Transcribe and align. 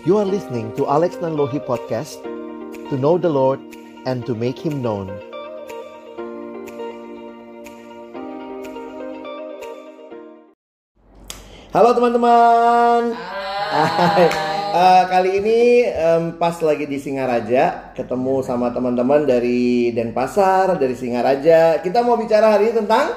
You 0.00 0.16
are 0.16 0.24
listening 0.24 0.72
to 0.80 0.88
Alex 0.88 1.20
Nanlohi 1.20 1.60
Podcast 1.60 2.24
To 2.88 2.96
know 2.96 3.20
the 3.20 3.28
Lord 3.28 3.60
and 4.08 4.24
to 4.24 4.32
make 4.32 4.56
Him 4.56 4.80
known 4.80 5.12
Halo 11.76 11.92
teman-teman 11.92 13.12
Hai. 13.12 14.28
Eh, 14.70 15.02
kali 15.10 15.42
ini 15.42 15.82
em, 15.82 16.38
pas 16.38 16.54
lagi 16.62 16.86
di 16.86 16.94
Singaraja 17.02 17.90
ketemu 17.90 18.38
sama 18.46 18.70
teman-teman 18.70 19.26
dari 19.26 19.90
Denpasar, 19.90 20.78
dari 20.78 20.94
Singaraja. 20.94 21.82
Kita 21.82 22.06
mau 22.06 22.14
bicara 22.14 22.54
hari 22.54 22.70
ini 22.70 22.78
tentang 22.78 23.10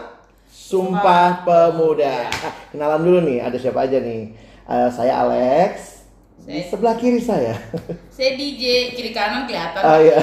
Sumpah 0.49 1.45
Pemuda. 1.45 2.25
Kenalan 2.73 3.05
dulu 3.05 3.19
nih, 3.29 3.45
ada 3.45 3.53
siapa 3.61 3.85
aja 3.85 4.01
nih? 4.01 4.33
Eh, 4.65 4.89
saya 4.97 5.13
Alex. 5.21 5.92
Sebelah 6.73 6.97
kiri 6.97 7.21
saya. 7.21 7.53
Saya 8.09 8.33
DJ 8.33 8.63
kiri 8.91 9.13
kanan 9.13 9.45
kelihatan. 9.45 9.77
Ah, 9.77 10.01
iya. 10.01 10.17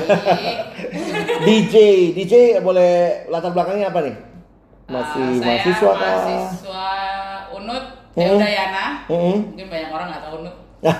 DJ, 1.40 1.74
DJ 2.10 2.58
boleh 2.58 2.90
latar 3.30 3.54
belakangnya 3.54 3.86
apa 3.86 4.02
nih? 4.02 4.16
Masih 4.90 5.22
ah, 5.22 5.30
saya 5.30 5.46
mahasiswa 5.46 5.90
kah? 5.94 5.98
mahasiswa 6.02 6.86
Unut, 7.54 7.84
eh, 8.12 8.26
Hmm. 8.26 8.34
Udayana. 8.34 8.84
Hmm. 9.06 9.36
Mungkin 9.46 9.66
banyak 9.70 9.90
orang 9.90 10.06
nggak 10.10 10.22
tahu 10.26 10.34
Unut. 10.42 10.56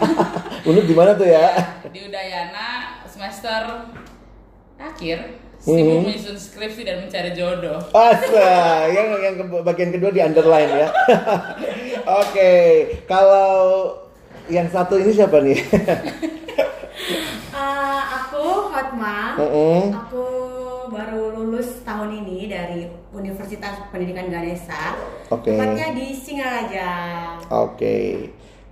Unut 0.71 0.85
di 0.87 0.95
mana 0.95 1.11
tuh 1.13 1.27
ya? 1.27 1.47
Di 1.85 1.99
Udayana 2.01 2.67
semester 3.05 3.91
akhir 4.79 5.19
Hmm. 5.61 5.77
sibuk 5.77 6.07
menyusun 6.07 6.39
skripsi 6.39 6.87
dan 6.87 7.03
mencari 7.03 7.35
jodoh. 7.35 7.77
Asa, 7.91 8.49
yang 8.89 9.13
yang 9.19 9.35
ke- 9.35 9.61
bagian 9.61 9.91
kedua 9.91 10.09
di 10.09 10.23
underline 10.23 10.73
ya. 10.79 10.89
Oke, 12.23 12.53
kalau 13.05 13.93
yang 14.51 14.67
satu 14.67 14.99
ini 14.99 15.11
siapa 15.11 15.39
nih? 15.41 15.59
Eh, 17.51 18.03
aku 18.03 18.71
Hotma. 18.71 19.35
Mm-mm. 19.37 19.93
Aku 19.93 20.25
baru 20.89 21.33
lulus 21.35 21.83
tahun 21.83 22.23
ini 22.23 22.47
dari 22.47 22.87
Universitas 23.11 23.85
Pendidikan 23.89 24.29
Ganesha. 24.29 24.95
Oke. 25.29 25.53
Tepatnya 25.57 25.93
di 25.93 26.13
Singaraja. 26.13 26.89
Oke. 27.51 28.29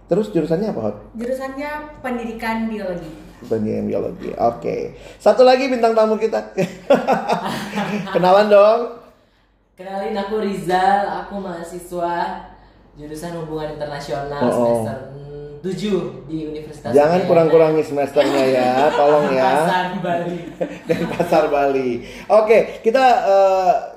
Terus 0.06 0.32
jurusannya 0.32 0.72
apa, 0.72 0.80
Hot? 0.80 0.96
Jurusannya 1.16 2.00
Pendidikan 2.00 2.68
Biologi. 2.68 3.12
Pendidikan 3.44 3.86
biologi. 3.86 4.30
Oke. 4.34 4.96
Satu 5.18 5.42
lagi 5.44 5.68
bintang 5.68 5.92
tamu 5.92 6.16
kita. 6.16 6.52
Kenalan 8.14 8.48
dong. 8.48 8.80
Kenalin 9.76 10.16
aku 10.16 10.42
Rizal, 10.42 11.06
aku 11.22 11.38
mahasiswa 11.38 12.14
jurusan 12.98 13.30
hubungan 13.38 13.78
internasional 13.78 14.42
Oh, 14.42 14.50
oh. 14.50 14.56
semester 14.82 14.98
7 15.58 16.30
di 16.30 16.36
Universitas 16.46 16.94
Jangan 16.94 17.26
kurang-kurangi 17.26 17.82
semesternya 17.82 18.44
ya, 18.46 18.70
tolong 18.98 19.34
ya. 19.34 19.66
Pasar 19.66 19.86
Bali. 19.98 20.38
dan 20.88 21.00
pasar 21.10 21.44
Bali. 21.50 21.90
Oke, 22.30 22.78
kita 22.86 23.04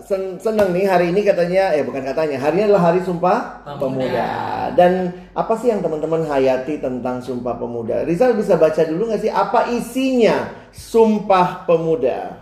sen- 0.02 0.42
seneng 0.42 0.73
nih 0.73 0.86
hari 0.89 1.14
ini 1.14 1.22
katanya, 1.22 1.72
eh 1.78 1.86
bukan 1.86 2.02
katanya, 2.02 2.42
hari 2.42 2.62
ini 2.62 2.64
adalah 2.70 2.92
hari 2.92 3.00
Sumpah 3.06 3.62
Pemuda. 3.64 3.80
Pemuda. 3.80 4.30
Dan 4.73 4.92
apa 5.38 5.54
sih 5.62 5.70
yang 5.70 5.86
teman-teman 5.86 6.26
hayati 6.26 6.82
tentang 6.82 7.22
Sumpah 7.22 7.56
Pemuda? 7.56 8.04
Rizal 8.04 8.34
bisa 8.34 8.58
baca 8.58 8.82
dulu 8.82 9.14
nggak 9.14 9.22
sih 9.22 9.32
apa 9.32 9.70
isinya 9.70 10.50
Sumpah 10.73 11.64
Pemuda? 11.70 12.42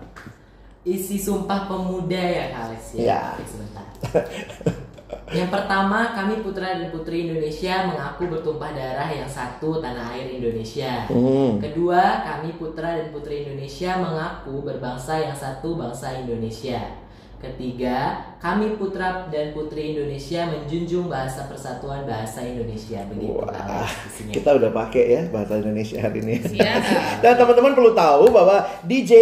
Isi 0.88 1.20
Sumpah 1.20 1.68
Pemuda 1.68 2.18
ya 2.18 2.46
Alex 2.56 2.96
ya. 2.96 3.04
Ya. 3.04 3.22
Oke, 3.36 3.44
sebentar. 3.46 3.86
Yang 5.30 5.50
pertama, 5.50 6.14
kami 6.14 6.46
putra 6.46 6.78
dan 6.78 6.94
putri 6.94 7.26
Indonesia 7.26 7.86
mengaku 7.90 8.30
bertumpah 8.30 8.74
darah 8.74 9.10
yang 9.10 9.26
satu 9.26 9.82
tanah 9.82 10.14
air 10.14 10.38
Indonesia. 10.38 11.10
Hmm. 11.10 11.58
Kedua, 11.58 12.22
kami 12.22 12.54
putra 12.62 12.94
dan 12.94 13.10
putri 13.10 13.46
Indonesia 13.46 13.98
mengaku 13.98 14.62
berbangsa 14.62 15.18
yang 15.18 15.34
satu 15.34 15.82
bangsa 15.82 16.14
Indonesia. 16.14 17.10
Ketiga, 17.40 18.20
kami 18.44 18.76
putra 18.76 19.32
dan 19.32 19.56
putri 19.56 19.96
Indonesia 19.96 20.44
menjunjung 20.44 21.08
bahasa 21.08 21.48
persatuan 21.48 22.04
bahasa 22.04 22.44
Indonesia. 22.44 23.00
Begitu 23.08 23.32
Wah, 23.32 23.88
isinya. 23.88 24.34
kita 24.36 24.50
udah 24.60 24.72
pakai 24.76 25.04
ya 25.08 25.22
bahasa 25.32 25.56
Indonesia 25.64 26.04
hari 26.04 26.20
ini. 26.20 26.36
Siap. 26.44 26.84
Dan 27.24 27.40
teman-teman 27.40 27.80
perlu 27.80 27.96
tahu 27.96 28.28
bahwa 28.36 28.68
DJ 28.84 29.14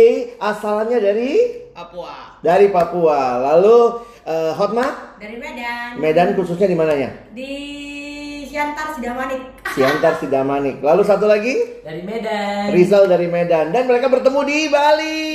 asalnya 0.41 0.97
dari 0.97 1.61
Papua. 1.69 2.41
dari 2.41 2.73
Papua. 2.73 3.37
Lalu 3.53 4.01
eh, 4.25 4.51
Hotma 4.57 5.06
Dari 5.17 5.33
Medan. 5.41 5.97
Medan 5.97 6.37
khususnya 6.37 6.69
di 6.69 6.77
mananya? 6.77 7.09
Di 7.33 7.51
Siantar 8.45 8.93
Sidamanik. 8.93 9.41
Siantar 9.75 10.13
Sidamanik. 10.21 10.77
Lalu 10.85 11.01
satu 11.01 11.25
lagi 11.25 11.81
Dari 11.81 12.05
Medan. 12.05 12.69
Rizal 12.69 13.09
dari 13.09 13.25
Medan 13.25 13.73
dan 13.73 13.89
mereka 13.89 14.13
bertemu 14.13 14.39
di 14.45 14.59
Bali. 14.69 15.25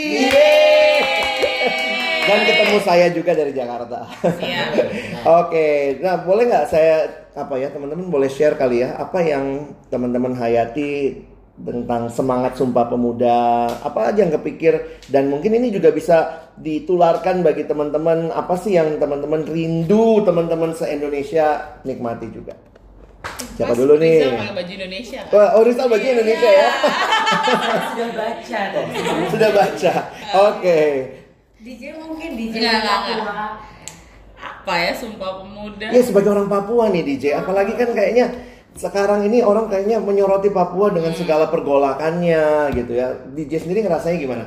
Dan 2.23 2.39
ketemu 2.47 2.79
saya 2.87 3.11
juga 3.11 3.35
dari 3.35 3.51
Jakarta. 3.51 4.07
Siap. 4.23 4.69
Oke, 5.43 5.99
nah 5.99 6.23
boleh 6.23 6.47
nggak 6.47 6.67
saya 6.71 7.27
apa 7.35 7.59
ya 7.59 7.75
teman-teman 7.75 8.07
boleh 8.07 8.31
share 8.31 8.55
kali 8.55 8.87
ya 8.87 8.95
apa 8.95 9.19
yang 9.25 9.75
teman-teman 9.89 10.37
hayati 10.37 11.25
tentang 11.63 12.11
semangat 12.11 12.59
Sumpah 12.59 12.91
Pemuda 12.91 13.71
apa 13.71 14.11
aja 14.11 14.27
yang 14.27 14.35
kepikir 14.35 14.99
dan 15.07 15.31
mungkin 15.31 15.55
ini 15.55 15.71
juga 15.71 15.95
bisa 15.95 16.51
ditularkan 16.59 17.47
bagi 17.47 17.65
teman-teman 17.65 18.35
apa 18.35 18.59
sih 18.59 18.75
yang 18.75 18.99
teman-teman 18.99 19.47
rindu 19.47 20.27
teman-teman 20.27 20.75
se 20.75 20.91
Indonesia 20.91 21.79
nikmati 21.87 22.29
juga. 22.35 22.59
Siapa 23.55 23.71
Mas 23.75 23.79
dulu 23.79 23.95
nih? 24.03 24.19
Rizal 24.19 24.35
pakai 24.35 24.55
baju 24.59 24.73
Indonesia. 24.75 25.21
kan? 25.23 25.35
Wah, 25.39 25.49
oh 25.55 25.63
Rizal 25.63 25.87
baju 25.87 26.07
Indonesia 26.07 26.51
ya. 26.51 26.69
Sudah 27.95 28.11
baca 28.11 28.61
tadi. 28.75 28.93
Sudah 29.31 29.51
baca. 29.55 29.93
Oke. 30.51 30.79
DJ 31.63 31.83
mungkin 31.95 32.31
DJ 32.35 32.55
enggak, 32.59 32.83
Papua. 32.83 33.63
Apa 34.43 34.75
ya 34.75 34.93
Sumpah 34.99 35.31
Pemuda? 35.39 35.87
Ya 35.95 36.03
sebagai 36.03 36.35
orang 36.35 36.51
Papua 36.51 36.91
nih 36.91 37.03
DJ, 37.07 37.39
apalagi 37.39 37.79
kan 37.79 37.95
kayaknya 37.95 38.35
sekarang 38.75 39.29
ini 39.29 39.45
orang 39.45 39.69
kayaknya 39.69 40.01
menyoroti 40.01 40.49
Papua 40.49 40.89
dengan 40.91 41.13
segala 41.13 41.49
pergolakannya 41.49 42.73
gitu 42.73 42.93
ya. 42.93 43.13
DJ 43.33 43.69
sendiri 43.69 43.85
ngerasanya 43.85 44.19
gimana? 44.19 44.45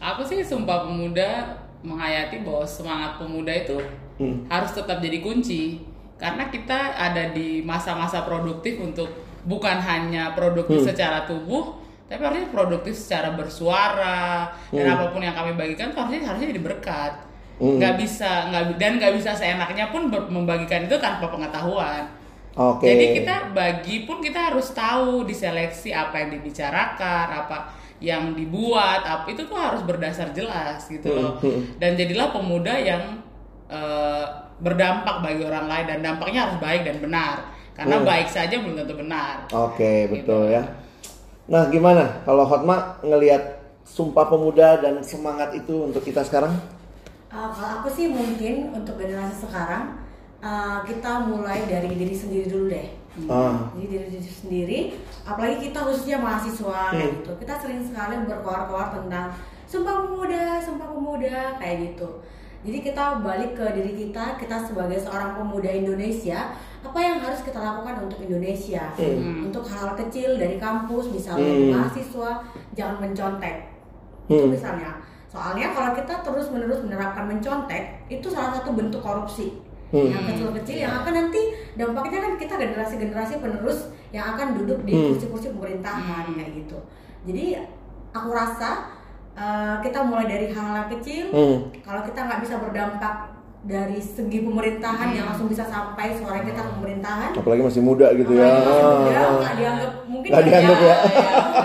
Aku 0.00 0.22
sih 0.24 0.40
Sumpah 0.40 0.86
Pemuda 0.86 1.58
menghayati 1.80 2.44
bahwa 2.44 2.64
semangat 2.64 3.16
pemuda 3.16 3.52
itu 3.52 3.76
Hmm. 4.20 4.44
harus 4.52 4.76
tetap 4.76 5.00
jadi 5.00 5.24
kunci 5.24 5.80
karena 6.20 6.52
kita 6.52 6.92
ada 6.92 7.32
di 7.32 7.64
masa-masa 7.64 8.20
produktif 8.20 8.76
untuk 8.76 9.08
bukan 9.48 9.80
hanya 9.80 10.36
produktif 10.36 10.84
Hmm. 10.84 10.88
secara 10.92 11.24
tubuh 11.24 11.80
tapi 12.04 12.20
harusnya 12.20 12.52
produktif 12.52 12.92
secara 12.92 13.32
bersuara 13.32 14.52
dan 14.68 14.84
Hmm. 14.84 14.92
apa 14.92 15.04
pun 15.08 15.24
yang 15.24 15.32
kami 15.32 15.56
bagikan 15.56 15.88
tuh 15.88 16.04
harusnya 16.04 16.28
harusnya 16.28 16.52
jadi 16.52 16.60
berkat 16.60 17.12
Hmm. 17.56 17.80
nggak 17.80 17.94
bisa 17.96 18.52
nggak 18.52 18.76
dan 18.76 19.00
nggak 19.00 19.12
bisa 19.16 19.32
seenaknya 19.32 19.88
pun 19.88 20.12
membagikan 20.12 20.84
itu 20.84 21.00
tanpa 21.00 21.32
pengetahuan 21.32 22.04
Oke. 22.60 22.84
jadi 22.84 23.04
kita 23.16 23.36
bagi 23.56 24.04
pun 24.04 24.20
kita 24.20 24.52
harus 24.52 24.68
tahu 24.76 25.24
diseleksi 25.24 25.96
apa 25.96 26.20
yang 26.20 26.36
dibicarakan, 26.36 27.26
apa 27.32 27.72
yang 28.04 28.36
dibuat, 28.36 29.00
apa 29.00 29.24
itu 29.32 29.48
tuh 29.48 29.56
harus 29.56 29.80
berdasar 29.84 30.32
jelas 30.36 30.84
gitu 30.88 31.08
loh. 31.08 31.40
Hmm, 31.40 31.52
hmm. 31.52 31.62
Dan 31.80 31.96
jadilah 31.96 32.28
pemuda 32.32 32.76
yang 32.76 33.24
eh, 33.70 34.24
berdampak 34.60 35.24
bagi 35.24 35.46
orang 35.46 35.70
lain 35.70 35.86
dan 35.88 35.98
dampaknya 36.04 36.48
harus 36.48 36.58
baik 36.60 36.82
dan 36.84 36.96
benar. 37.00 37.34
Karena 37.72 37.96
Hmm. 37.96 38.08
baik 38.08 38.28
saja 38.28 38.60
belum 38.60 38.76
tentu 38.76 38.94
benar. 38.98 39.48
Oke, 39.56 40.10
betul 40.12 40.52
ya. 40.52 40.60
Nah, 41.48 41.72
gimana 41.72 42.20
kalau 42.28 42.44
Hotma 42.44 43.00
ngelihat 43.00 43.62
Sumpah 43.88 44.28
Pemuda 44.28 44.78
dan 44.78 45.00
semangat 45.00 45.56
itu 45.56 45.88
untuk 45.88 46.04
kita 46.04 46.20
sekarang? 46.22 46.52
Uh, 47.30 47.48
kalau 47.50 47.80
aku 47.80 47.88
sih 47.88 48.10
mungkin 48.10 48.74
untuk 48.74 48.98
generasi 49.00 49.46
sekarang 49.48 49.98
uh, 50.40 50.80
kita 50.84 51.28
mulai 51.28 51.64
dari 51.68 51.92
diri 51.94 52.16
sendiri 52.16 52.46
dulu 52.50 52.66
deh. 52.68 52.88
Ah. 53.28 53.68
Jadi 53.74 53.86
diri 53.90 54.06
diri 54.16 54.30
sendiri, 54.30 54.78
apalagi 55.26 55.68
kita 55.68 55.82
khususnya 55.82 56.18
mahasiswa 56.22 56.94
kayak 56.94 57.08
Hmm. 57.10 57.16
gitu. 57.20 57.32
Kita 57.42 57.54
sering 57.58 57.80
sekali 57.82 58.14
berkoar-koar 58.24 58.96
tentang 58.96 59.34
sumpah 59.66 60.06
pemuda, 60.06 60.62
sumpah 60.62 60.88
pemuda 60.94 61.58
kayak 61.58 61.76
gitu. 61.90 62.08
Jadi 62.60 62.78
kita 62.84 63.24
balik 63.24 63.56
ke 63.56 63.66
diri 63.72 63.92
kita, 63.96 64.36
kita 64.36 64.56
sebagai 64.60 65.00
seorang 65.00 65.32
pemuda 65.32 65.72
Indonesia, 65.72 66.52
apa 66.84 66.98
yang 67.00 67.16
harus 67.16 67.40
kita 67.40 67.56
lakukan 67.56 68.04
untuk 68.04 68.20
Indonesia? 68.20 68.92
Hmm. 69.00 69.48
Untuk 69.48 69.64
hal 69.64 69.96
kecil 69.96 70.36
dari 70.36 70.60
kampus, 70.60 71.08
misalnya 71.08 71.48
Hmm. 71.50 71.70
mahasiswa, 71.72 72.30
jangan 72.76 72.96
mencontek. 73.00 73.64
Itu 74.28 74.44
Hmm. 74.44 74.52
misalnya. 74.52 74.90
Soalnya 75.30 75.72
kalau 75.72 75.94
kita 75.94 76.14
terus-menerus 76.20 76.82
menerapkan 76.84 77.26
mencontek, 77.26 78.02
itu 78.12 78.26
salah 78.28 78.54
satu 78.54 78.74
bentuk 78.76 79.00
korupsi. 79.00 79.56
Hmm. 79.90 80.06
Yang 80.06 80.24
kecil-kecil 80.30 80.76
yang 80.80 80.94
akan 81.02 81.12
nanti 81.12 81.42
dampaknya 81.74 82.18
kan 82.20 82.32
kita 82.34 82.54
generasi-generasi 82.56 83.34
penerus 83.38 83.78
yang 84.10 84.34
akan 84.34 84.54
duduk 84.54 84.82
di 84.82 84.94
Hmm. 84.94 85.06
kursi-kursi 85.12 85.50
pemerintahan 85.50 86.24
Hmm. 86.26 86.34
kayak 86.34 86.50
gitu. 86.56 86.78
Jadi 87.26 87.44
aku 88.10 88.28
rasa 88.30 88.90
uh, 89.32 89.78
kita 89.78 90.02
mulai 90.02 90.26
dari 90.26 90.46
hal-hal 90.50 90.86
kecil. 90.88 91.30
Hmm. 91.30 91.56
Kalau 91.80 92.02
kita 92.02 92.20
nggak 92.22 92.40
bisa 92.40 92.54
berdampak 92.58 93.14
dari 93.60 94.00
segi 94.00 94.40
pemerintahan 94.40 95.12
yang 95.12 95.28
langsung 95.28 95.44
bisa 95.44 95.62
sampai 95.62 96.16
suara 96.16 96.40
kita 96.40 96.56
ke 96.56 96.70
pemerintahan 96.80 97.36
Apalagi 97.36 97.60
masih 97.60 97.82
muda 97.84 98.08
gitu 98.14 98.32
ya. 98.32 98.48
Apalagi 98.48 98.64
masih 98.64 98.86
muda, 98.88 99.12
Ah, 99.12 99.30
nggak 99.36 99.54
dianggap 99.54 99.92
mungkin 100.08 100.28
Nggak 100.32 100.44
dianggap 100.48 100.78
ya. 100.80 100.96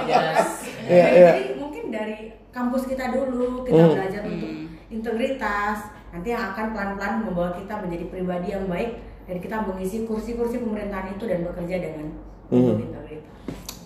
Yes. 0.06 0.48
Iya, 0.86 1.06
Jadi, 1.08 1.18
iya. 1.18 1.32
mungkin 1.56 1.84
dari 1.90 2.18
kampus 2.52 2.84
kita 2.86 3.06
dulu 3.10 3.64
kita 3.64 3.80
Hmm. 3.80 3.94
belajar 3.96 4.22
untuk 4.24 4.52
integritas 4.92 5.78
nanti 6.16 6.32
yang 6.32 6.56
akan 6.56 6.72
pelan-pelan 6.72 7.28
membawa 7.28 7.52
kita 7.52 7.76
menjadi 7.84 8.06
pribadi 8.08 8.48
yang 8.56 8.72
baik 8.72 9.04
dan 9.28 9.36
kita 9.44 9.56
mengisi 9.60 10.08
kursi-kursi 10.08 10.64
pemerintahan 10.64 11.12
itu 11.12 11.28
dan 11.28 11.44
bekerja 11.44 11.76
dengan 11.84 12.08
Hmm. 12.48 12.80
integritas. 12.80 13.04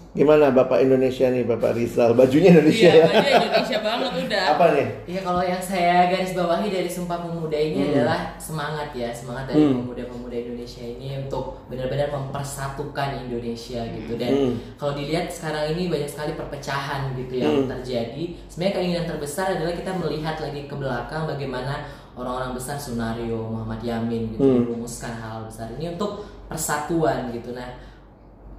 Gimana 0.09 0.49
Bapak 0.49 0.81
Indonesia 0.81 1.29
nih, 1.29 1.45
Bapak 1.45 1.77
Rizal? 1.77 2.17
Bajunya 2.17 2.49
Indonesia 2.49 2.89
Iya, 2.91 2.97
ya? 2.97 3.05
baju 3.07 3.29
Indonesia 3.45 3.77
banget 3.79 4.11
udah. 4.25 4.45
Apa 4.57 4.65
nih? 4.73 4.87
Iya 5.05 5.19
kalau 5.21 5.43
yang 5.45 5.61
saya 5.61 6.09
garis 6.09 6.33
bawahi 6.33 6.67
dari 6.67 6.89
Sumpah 6.89 7.23
Pemuda 7.23 7.53
ini 7.55 7.77
Hmm. 7.79 7.89
adalah 7.93 8.19
semangat 8.35 8.89
ya 8.91 9.13
semangat 9.13 9.53
dari 9.53 9.63
Hmm. 9.63 9.79
pemuda-pemuda 9.79 10.35
Indonesia 10.35 10.81
ini 10.83 11.07
untuk 11.23 11.61
benar-benar 11.69 12.09
mempersatukan 12.09 13.09
Indonesia 13.21 13.79
gitu 13.85 14.13
dan 14.17 14.31
Hmm. 14.33 14.53
kalau 14.81 14.97
dilihat 14.97 15.29
sekarang 15.29 15.77
ini 15.77 15.87
banyak 15.87 16.09
sekali 16.09 16.33
perpecahan 16.33 17.13
gitu 17.13 17.33
yang 17.37 17.53
Hmm. 17.63 17.69
terjadi. 17.69 18.23
Sebenarnya 18.49 18.75
keinginan 18.75 19.05
terbesar 19.07 19.55
adalah 19.55 19.71
kita 19.71 19.93
melihat 19.93 20.35
lagi 20.41 20.65
ke 20.65 20.73
belakang 20.73 21.29
bagaimana 21.29 21.85
orang-orang 22.19 22.51
besar 22.51 22.75
Sunario, 22.75 23.47
Muhammad 23.47 23.79
Yamin 23.79 24.35
gitu 24.35 24.43
Hmm. 24.43 24.67
merumuskan 24.67 25.15
hal 25.15 25.47
besar 25.47 25.71
ini 25.73 25.95
untuk 25.95 26.21
persatuan 26.45 27.31
gitu. 27.31 27.55
Nah 27.55 27.71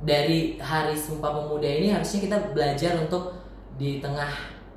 dari 0.00 0.56
Hari 0.56 0.96
Sumpah 0.96 1.28
Pemuda 1.30 1.68
ini 1.68 1.92
harusnya 1.92 2.20
kita 2.20 2.36
belajar 2.50 2.96
untuk 2.98 3.36
di 3.76 4.00
tengah 4.00 4.28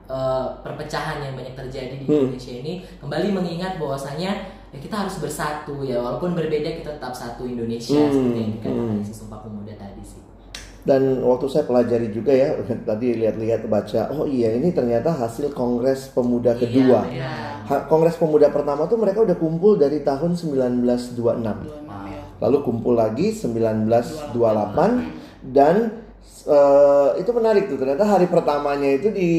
eh, 0.04 0.48
perpecahan 0.60 1.24
yang 1.24 1.34
banyak 1.34 1.56
terjadi 1.56 1.96
di 1.96 2.04
Hmm. 2.04 2.28
Indonesia 2.28 2.54
ini 2.54 2.74
kembali 3.00 3.28
mengingat 3.32 3.80
bahwasanya 3.80 4.32
ya 4.70 4.78
kita 4.78 5.08
harus 5.08 5.16
bersatu 5.18 5.80
ya 5.80 5.96
walaupun 5.96 6.36
berbeda 6.36 6.76
kita 6.76 7.00
tetap 7.00 7.16
satu 7.16 7.48
Indonesia 7.48 7.96
Hmm, 7.96 8.12
seperti 8.12 8.38
yang 8.38 8.52
dikatakan 8.60 8.96
hmm. 9.00 9.08
di 9.08 9.14
Sumpah 9.16 9.40
Pemuda 9.40 9.74
tadi 9.80 10.04
sih. 10.04 10.20
Dan 10.84 11.24
waktu 11.24 11.48
saya 11.48 11.64
pelajari 11.64 12.12
juga 12.12 12.30
ya, 12.30 12.54
tadi 12.90 13.16
lihat-lihat 13.16 13.66
baca, 13.66 14.12
oh 14.12 14.26
iya 14.26 14.52
ini 14.52 14.70
ternyata 14.70 15.10
hasil 15.10 15.52
Kongres 15.52 16.12
Pemuda 16.12 16.54
kedua. 16.54 17.08
Iya. 17.08 17.64
Ha- 17.64 17.88
Kongres 17.88 18.16
Pemuda 18.16 18.48
pertama 18.50 18.84
tuh 18.84 19.00
mereka 19.00 19.24
udah 19.24 19.34
kumpul 19.34 19.76
dari 19.76 20.00
tahun 20.00 20.36
1926. 20.36 21.16
26 21.16 21.88
ya. 22.06 22.20
Lalu 22.40 22.58
kumpul 22.62 22.94
lagi 22.94 23.32
1928 23.32 24.36
dan 25.46 25.76
eh, 26.46 27.10
itu 27.18 27.32
menarik 27.32 27.68
tuh 27.68 27.78
ternyata 27.78 28.04
hari 28.06 28.28
pertamanya 28.28 28.90
itu 28.90 29.08
di 29.08 29.32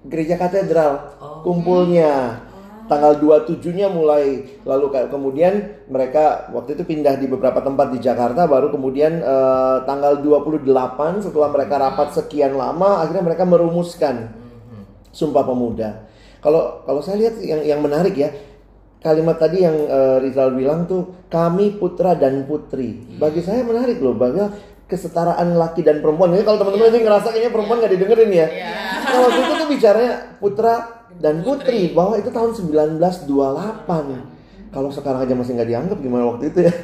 gereja 0.00 0.36
katedral 0.36 1.18
Oh. 1.18 1.42
kumpulnya 1.44 2.40
tanggal 2.88 3.20
27-nya 3.20 3.92
mulai 3.92 4.58
lalu 4.64 4.86
kayak 4.88 5.12
kemudian 5.12 5.84
mereka 5.92 6.48
waktu 6.50 6.74
itu 6.74 6.82
pindah 6.88 7.20
di 7.20 7.28
beberapa 7.28 7.60
tempat 7.60 7.92
di 7.92 8.00
Jakarta 8.00 8.48
baru 8.48 8.72
kemudian 8.72 9.20
eh, 9.20 9.76
tanggal 9.84 10.24
28 10.24 10.64
setelah 11.28 11.48
mereka 11.52 11.74
rapat 11.76 12.16
sekian 12.16 12.56
lama 12.56 13.04
akhirnya 13.04 13.22
mereka 13.22 13.44
merumuskan 13.44 14.32
Sumpah 15.08 15.44
Pemuda. 15.44 16.08
Kalau 16.38 16.84
kalau 16.86 17.00
saya 17.02 17.18
lihat 17.18 17.40
yang 17.42 17.64
yang 17.64 17.80
menarik 17.82 18.14
ya 18.14 18.30
kalimat 19.02 19.38
tadi 19.38 19.62
yang 19.66 19.74
eh, 19.74 20.16
Rizal 20.22 20.54
bilang 20.54 20.86
tuh 20.86 21.26
kami 21.28 21.76
putra 21.76 22.14
dan 22.14 22.46
putri. 22.46 23.02
Bagi 23.18 23.42
saya 23.42 23.66
menarik 23.66 23.98
loh 23.98 24.14
bahwa 24.14 24.54
kesetaraan 24.88 25.58
laki 25.58 25.84
dan 25.84 26.00
perempuan. 26.00 26.32
Ini 26.32 26.46
kalau 26.46 26.62
teman-teman 26.62 26.94
ini 26.94 27.04
ngerasa 27.04 27.28
kayaknya 27.34 27.52
perempuan 27.52 27.78
nggak 27.82 27.92
didengerin 27.92 28.30
ya. 28.32 28.46
Iya. 28.48 28.70
Nah, 29.08 29.18
waktu 29.24 29.40
itu 29.40 29.52
tuh 29.52 29.68
bicaranya 29.68 30.12
putra 30.40 30.74
dan 31.18 31.42
putri 31.42 31.90
bahwa 31.94 32.14
itu 32.18 32.30
tahun 32.30 32.54
1928. 32.54 32.98
Kalau 34.68 34.90
sekarang 34.92 35.24
aja 35.24 35.34
masih 35.34 35.56
nggak 35.56 35.70
dianggap 35.70 35.98
gimana 35.98 36.24
waktu 36.28 36.52
itu 36.52 36.58
ya. 36.68 36.74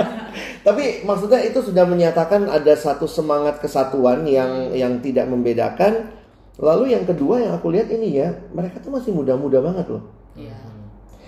Tapi 0.66 1.06
maksudnya 1.06 1.40
itu 1.46 1.62
sudah 1.62 1.86
menyatakan 1.86 2.50
ada 2.50 2.74
satu 2.74 3.06
semangat 3.06 3.62
kesatuan 3.62 4.26
yang 4.26 4.74
yang 4.74 4.98
tidak 5.02 5.26
membedakan. 5.30 6.12
Lalu 6.56 6.96
yang 6.96 7.04
kedua 7.04 7.40
yang 7.42 7.52
aku 7.52 7.68
lihat 7.72 7.92
ini 7.92 8.16
ya, 8.16 8.32
mereka 8.52 8.80
tuh 8.80 8.88
masih 8.88 9.12
muda-muda 9.12 9.60
banget 9.60 9.86
loh. 9.92 10.04
Iya. 10.36 10.56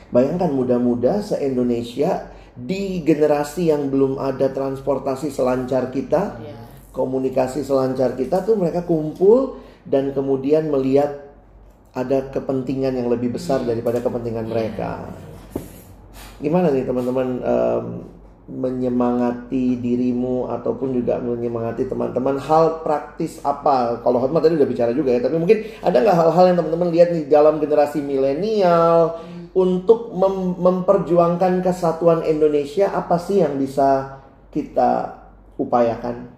Bayangkan 0.08 0.48
muda-muda 0.52 1.20
se-Indonesia 1.20 2.32
di 2.56 3.04
generasi 3.04 3.68
yang 3.68 3.92
belum 3.92 4.16
ada 4.16 4.48
transportasi 4.50 5.28
selancar 5.28 5.92
kita, 5.92 6.40
Iya. 6.40 6.56
komunikasi 6.96 7.60
selancar 7.60 8.16
kita 8.16 8.40
tuh 8.42 8.56
mereka 8.56 8.88
kumpul 8.88 9.60
dan 9.84 10.16
kemudian 10.16 10.72
melihat 10.72 11.27
ada 11.98 12.30
kepentingan 12.30 12.94
yang 12.94 13.10
lebih 13.10 13.34
besar 13.34 13.66
daripada 13.66 13.98
kepentingan 13.98 14.46
mereka. 14.46 15.10
Gimana 16.38 16.70
nih 16.70 16.86
teman-teman 16.86 17.28
em, 17.42 17.86
menyemangati 18.48 19.76
dirimu 19.76 20.48
ataupun 20.48 20.96
juga 20.96 21.20
menyemangati 21.20 21.84
teman-teman 21.84 22.38
hal 22.38 22.80
praktis 22.86 23.42
apa? 23.42 24.00
Kalau 24.00 24.22
Hotma 24.22 24.40
tadi 24.40 24.56
udah 24.56 24.70
bicara 24.70 24.94
juga 24.94 25.12
ya, 25.12 25.20
tapi 25.20 25.36
mungkin 25.36 25.68
ada 25.82 25.98
nggak 25.98 26.16
hal-hal 26.16 26.44
yang 26.54 26.58
teman-teman 26.62 26.88
lihat 26.94 27.08
nih 27.12 27.24
dalam 27.28 27.60
generasi 27.60 28.00
milenial 28.00 29.20
untuk 29.52 30.14
mem- 30.14 30.56
memperjuangkan 30.56 31.60
kesatuan 31.60 32.22
Indonesia 32.24 32.88
apa 32.94 33.18
sih 33.18 33.42
yang 33.42 33.58
bisa 33.58 34.22
kita 34.54 35.18
upayakan? 35.58 36.30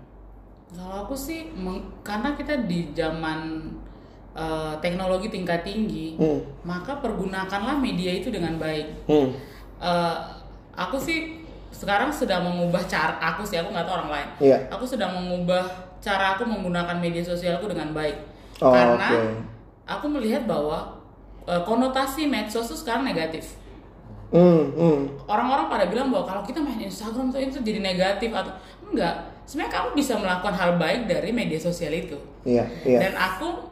Kalau 0.71 1.07
aku 1.07 1.15
sih 1.15 1.51
karena 2.07 2.35
kita 2.35 2.67
di 2.67 2.95
zaman 2.95 3.71
eh, 4.41 4.75
teknologi 4.81 5.29
tingkat 5.29 5.61
tinggi, 5.61 6.17
Hmm, 6.17 6.41
maka 6.65 6.97
pergunakanlah 6.97 7.77
media 7.77 8.09
itu 8.11 8.33
dengan 8.33 8.57
baik. 8.57 8.89
hmm, 9.07 9.29
Eh, 9.81 10.17
aku 10.77 10.97
sih 10.97 11.41
sekarang 11.73 12.09
sedang 12.11 12.45
mengubah 12.45 12.85
cara 12.85 13.17
aku 13.17 13.41
sih 13.41 13.57
aku 13.57 13.73
nggak 13.73 13.85
tahu 13.85 13.97
orang 13.97 14.13
lain. 14.13 14.29
iya. 14.41 14.59
Aku 14.69 14.85
sedang 14.85 15.13
mengubah 15.13 15.65
cara 16.01 16.37
aku 16.37 16.45
menggunakan 16.45 16.97
media 16.97 17.21
sosialku 17.21 17.65
dengan 17.65 17.93
baik. 17.93 18.17
Oh, 18.61 18.73
Karena 18.73 19.09
oke. 19.09 19.21
aku 19.87 20.07
melihat 20.09 20.45
bahwa 20.45 21.01
eh, 21.45 21.63
konotasi 21.65 22.25
medsos 22.25 22.69
itu 22.69 22.77
sekarang 22.77 23.05
negatif. 23.05 23.57
Hmm, 24.31 24.71
hmm, 24.77 25.27
Orang-orang 25.27 25.67
pada 25.67 25.85
bilang 25.89 26.13
bahwa 26.15 26.23
kalau 26.23 26.43
kita 26.45 26.61
main 26.61 26.79
Instagram 26.79 27.33
tuh 27.35 27.41
itu 27.41 27.59
jadi 27.61 27.81
negatif 27.83 28.31
atau 28.31 28.53
enggak. 28.87 29.17
Sebenarnya 29.43 29.73
kamu 29.75 29.89
bisa 29.99 30.15
melakukan 30.15 30.55
hal 30.55 30.79
baik 30.79 31.09
dari 31.09 31.33
media 31.33 31.59
sosial 31.59 31.91
itu. 31.91 32.15
iya, 32.45 32.63
iya. 32.85 33.01
Dan 33.03 33.19
aku 33.19 33.70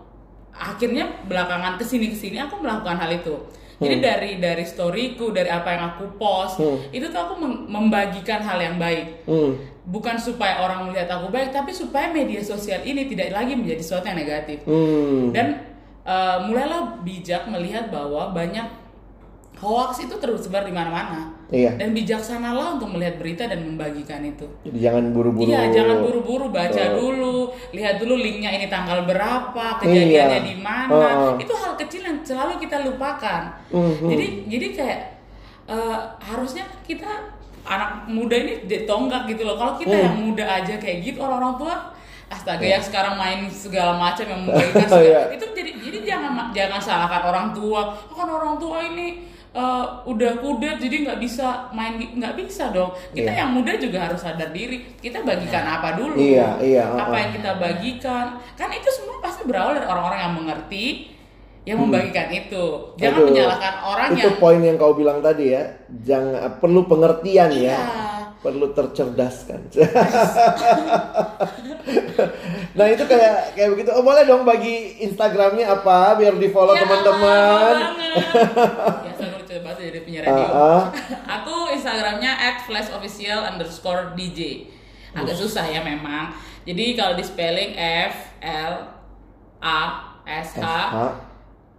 akhirnya 0.58 1.06
belakangan 1.24 1.78
ke 1.78 1.84
sini 1.86 2.10
ke 2.10 2.16
sini 2.16 2.36
aku 2.36 2.58
melakukan 2.58 2.98
hal 2.98 3.10
itu. 3.10 3.34
Jadi 3.78 4.02
dari 4.02 4.30
dari 4.36 4.66
storyku, 4.66 5.30
dari 5.30 5.46
apa 5.46 5.70
yang 5.70 5.82
aku 5.94 6.18
post, 6.18 6.58
Hmm. 6.58 6.82
itu 6.90 7.06
tuh 7.08 7.20
aku 7.20 7.38
mem- 7.38 7.70
membagikan 7.70 8.42
hal 8.42 8.58
yang 8.58 8.74
baik. 8.74 9.22
Hmm, 9.22 9.54
Bukan 9.88 10.18
supaya 10.18 10.60
orang 10.60 10.90
melihat 10.90 11.08
aku 11.08 11.30
baik, 11.30 11.48
tapi 11.48 11.70
supaya 11.70 12.10
media 12.10 12.42
sosial 12.42 12.82
ini 12.82 13.06
tidak 13.06 13.32
lagi 13.32 13.54
menjadi 13.54 13.78
sesuatu 13.80 14.10
yang 14.10 14.18
negatif. 14.18 14.66
hmm. 14.66 15.30
Dan 15.30 15.62
eh, 16.02 16.38
mulailah 16.42 17.00
bijak 17.00 17.46
melihat 17.46 17.86
bahwa 17.88 18.32
banyak 18.32 18.66
hoax 19.58 20.00
itu 20.00 20.14
tersebar 20.14 20.62
di 20.62 20.70
mana-mana. 20.70 21.34
Iya. 21.48 21.74
Dan 21.74 21.90
bijaksanalah 21.90 22.76
untuk 22.76 22.92
melihat 22.92 23.16
berita 23.16 23.44
dan 23.44 23.64
membagikan 23.64 24.20
itu. 24.20 24.44
Jadi 24.62 24.78
jangan 24.78 25.10
buru-buru. 25.10 25.48
Iya, 25.48 25.72
jangan 25.72 25.96
buru-buru 26.00 26.46
baca 26.48 26.82
Oh. 26.88 26.94
dulu, 26.94 27.36
lihat 27.72 27.96
dulu 27.96 28.14
linknya 28.14 28.52
ini 28.52 28.66
tanggal 28.66 29.02
berapa, 29.02 29.80
kejadiannya 29.80 30.38
Iya. 30.38 30.46
di 30.46 30.56
mana. 30.58 30.92
Oh. 30.92 31.34
Itu 31.36 31.52
hal 31.52 31.74
kecil 31.74 32.02
yang 32.02 32.18
selalu 32.20 32.60
kita 32.60 32.84
lupakan. 32.84 33.50
Mhm. 33.68 34.06
Jadi 34.06 34.26
jadi 34.46 34.66
kayak 34.72 35.00
eh, 35.68 35.98
harusnya 36.18 36.64
kita 36.82 37.04
anak 37.62 38.08
muda 38.08 38.32
ini 38.32 38.64
ditonggak 38.64 39.26
gitu 39.26 39.44
loh. 39.44 39.54
Kalau 39.54 39.76
kita 39.76 39.92
Hmm. 39.92 40.04
yang 40.04 40.16
muda 40.18 40.44
aja 40.44 40.74
kayak 40.76 41.02
gitu, 41.02 41.20
orang-orang 41.20 41.56
tua 41.56 41.74
Astaga 42.28 42.60
ya 42.60 42.76
sekarang 42.76 43.16
main 43.16 43.48
segala 43.48 43.96
macam 43.96 44.20
yang 44.22 44.44
membagikan 44.44 44.84
Iya. 44.84 44.88
segala- 45.24 45.32
itu 45.32 45.44
jadi 45.50 45.70
jadi 45.80 45.98
jangan 46.04 46.32
jangan 46.52 46.76
salahkan 46.78 47.22
orang 47.24 47.48
tua 47.52 47.80
oh, 47.88 48.12
kan 48.12 48.28
orang 48.28 48.56
tua 48.56 48.84
ini 48.84 49.24
eh, 49.50 49.84
udah 50.04 50.32
kudet 50.38 50.76
jadi 50.78 50.96
nggak 51.08 51.18
bisa 51.18 51.68
main 51.72 51.96
nggak 51.96 52.34
bisa 52.36 52.70
dong. 52.70 52.92
Kita 53.10 53.30
Iya. 53.32 53.40
yang 53.44 53.50
muda 53.52 53.72
juga 53.76 53.98
harus 54.10 54.20
sadar 54.20 54.50
diri. 54.50 54.84
Kita 54.96 55.24
bagikan 55.24 55.64
apa 55.64 55.96
dulu? 55.96 56.16
Iya, 56.16 56.60
iya, 56.60 56.84
apa 56.88 57.08
uh-uh. 57.08 57.20
yang 57.20 57.32
kita 57.36 57.50
bagikan? 57.56 58.26
Kan 58.54 58.68
itu 58.72 58.88
semua 58.92 59.18
pasti 59.18 59.44
berawal 59.48 59.76
dari 59.76 59.86
orang-orang 59.88 60.20
yang 60.20 60.34
mengerti 60.36 60.86
yang 61.68 61.78
membagikan 61.84 62.32
itu. 62.32 62.96
Jangan 62.96 63.18
Aduh, 63.20 63.26
menyalahkan 63.28 63.74
orang 63.84 64.08
itu 64.16 64.24
yang 64.24 64.40
poin 64.40 64.60
yang 64.64 64.76
kau 64.80 64.96
bilang 64.96 65.20
tadi 65.20 65.52
ya. 65.52 65.68
Jangan 65.90 66.56
perlu 66.60 66.88
pengertian 66.88 67.52
Iya. 67.52 67.76
ya 67.76 67.80
perlu 68.38 68.70
tercerdaskan. 68.70 69.60
Nah 72.78 72.86
itu 72.86 73.02
kayak 73.10 73.58
kayak 73.58 73.70
begitu. 73.74 73.90
Oh 73.90 74.04
boleh 74.06 74.22
dong 74.22 74.46
bagi 74.46 75.02
Instagramnya 75.02 75.66
apa 75.66 76.14
biar 76.14 76.34
di 76.36 76.46
follow 76.52 76.76
Ya, 76.76 76.84
teman-teman 76.86 77.74
banget 79.64 79.92
jadi 79.92 80.00
penyiar 80.04 80.24
radio. 80.26 80.48
Ah, 80.48 80.56
ah. 80.56 80.84
Aku 81.42 81.72
Instagramnya 81.72 82.34
@flashofficial 82.64 83.44
underscore 83.44 84.12
DJ. 84.18 84.70
Agak 85.16 85.36
susah 85.36 85.64
ya 85.66 85.80
memang. 85.80 86.32
Jadi 86.68 86.92
kalau 86.98 87.16
di 87.16 87.24
spelling 87.24 87.72
F 87.78 88.36
L 88.44 88.74
A 89.64 89.80
S 90.28 90.60
H 90.60 90.66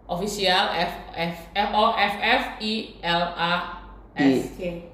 official 0.09 0.63
F 0.73 0.93
F 1.13 1.35
F 1.53 1.69
O 1.77 1.93
F 1.93 2.15
F 2.17 2.43
I 2.57 2.73
L 3.05 3.23
A 3.37 3.53
S. 4.17 4.57
Oke. 4.57 4.89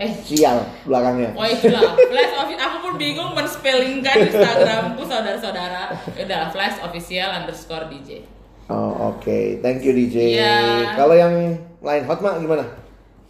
Eh, 0.00 0.08
Sial 0.24 0.58
belakangnya. 0.88 1.36
Oh 1.36 1.44
iya, 1.44 1.56
Flash 1.60 2.34
Official. 2.40 2.64
Aku 2.64 2.76
pun 2.80 2.94
bingung 2.96 3.36
menspellingkan 3.36 4.24
Instagramku 4.24 5.04
saudara-saudara. 5.04 5.92
Ya 6.16 6.22
Udah 6.24 6.42
Flash 6.48 6.80
Official 6.80 7.28
underscore 7.28 7.86
DJ. 7.92 8.24
Oh 8.72 9.12
oke, 9.12 9.60
thank 9.60 9.84
you 9.84 9.92
DJ. 9.92 10.40
Iya. 10.40 10.96
Kalau 10.96 11.12
yang 11.12 11.32
lain 11.82 12.02
Hotma 12.06 12.38
gimana? 12.38 12.64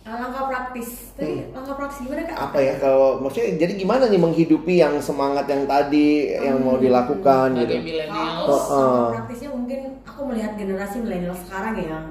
Uh, 0.02 0.18
langkah 0.18 0.50
praktis. 0.50 1.14
Tadi 1.14 1.47
langkah 1.54 1.75
praktis 1.78 1.99
gimana 2.02 2.26
kak? 2.26 2.37
Apa 2.50 2.59
ya 2.59 2.75
kalau 2.82 3.23
maksudnya 3.23 3.54
jadi 3.54 3.73
gimana 3.78 4.04
nih 4.11 4.18
menghidupi 4.18 4.82
yang 4.82 4.99
semangat 4.99 5.47
yang 5.47 5.62
tadi 5.64 6.35
yang 6.35 6.59
mau 6.59 6.75
dilakukan 6.76 7.54
Sebagai 7.54 7.78
gitu? 7.80 7.87
milenial. 7.87 8.35
Oh, 8.44 8.50
oh. 8.50 8.59
langkah 8.82 9.11
praktisnya 9.23 9.50
mungkin 9.54 9.80
aku 10.02 10.21
melihat 10.26 10.52
generasi 10.59 10.97
milenial 11.00 11.37
sekarang 11.38 11.75
yang 11.78 12.04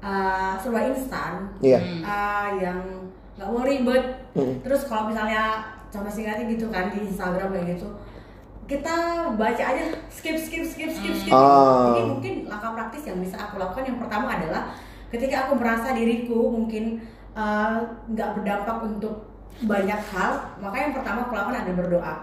uh, 0.00 0.56
serba 0.56 0.80
instan, 0.88 1.52
Iya. 1.60 1.80
uh, 2.00 2.48
yang 2.56 2.80
nggak 3.36 3.48
mau 3.52 3.62
ribet. 3.62 4.04
Hmm. 4.32 4.54
Terus 4.64 4.88
kalau 4.88 5.12
misalnya 5.12 5.68
contoh 5.92 6.10
singkatnya 6.10 6.48
gitu 6.48 6.72
kan 6.72 6.90
di 6.96 7.06
Instagram 7.12 7.52
kayak 7.52 7.76
gitu, 7.76 7.88
kita 8.68 8.96
baca 9.36 9.64
aja 9.68 9.84
skip 10.08 10.36
skip 10.36 10.64
skip 10.64 10.90
skip 10.92 11.12
skip. 11.12 11.32
Ah. 11.32 11.92
Jadi 11.92 12.02
mungkin 12.08 12.34
langkah 12.48 12.72
praktis 12.72 13.04
yang 13.04 13.20
bisa 13.20 13.36
aku 13.36 13.60
lakukan 13.60 13.84
yang 13.84 14.00
pertama 14.00 14.32
adalah 14.32 14.72
ketika 15.08 15.48
aku 15.48 15.56
merasa 15.56 15.96
diriku 15.96 16.52
mungkin 16.52 17.00
uh, 17.32 17.80
nggak 18.08 18.40
berdampak 18.40 18.76
untuk 18.84 19.28
banyak 19.58 20.00
hal, 20.14 20.54
maka 20.62 20.76
yang 20.78 20.92
pertama 20.94 21.26
aku 21.26 21.34
lakukan 21.34 21.66
adalah 21.66 21.78
berdoa. 21.82 22.14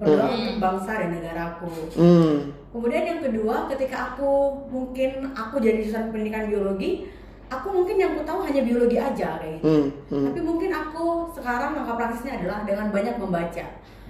Berdoa 0.00 0.26
Hmm. 0.26 0.38
untuk 0.40 0.56
bangsa 0.58 0.92
dan 0.96 1.10
negaraku. 1.12 1.72
Hmm. 1.92 2.34
Kemudian 2.72 3.04
yang 3.04 3.20
kedua, 3.20 3.68
ketika 3.68 4.14
aku 4.14 4.30
mungkin 4.72 5.34
aku 5.36 5.60
jadi 5.60 5.84
jurusan 5.84 6.08
pendidikan 6.08 6.48
biologi, 6.48 7.04
aku 7.50 7.66
mungkin 7.68 8.00
yang 8.00 8.16
aku 8.16 8.22
tahu 8.24 8.46
hanya 8.46 8.62
biologi 8.64 8.96
aja 8.96 9.36
kayak 9.38 9.60
gitu. 9.60 9.66
Hmm. 9.68 9.86
Hmm. 10.08 10.24
Tapi 10.32 10.40
mungkin 10.40 10.70
aku 10.72 11.04
sekarang 11.36 11.76
langkah 11.76 11.96
praktisnya 12.00 12.40
adalah 12.40 12.64
dengan 12.64 12.88
banyak 12.88 13.16
membaca. 13.20 13.64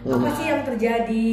Hmm. 0.07 0.13
Apa 0.17 0.29
sih 0.39 0.47
yang 0.49 0.63
terjadi 0.65 1.29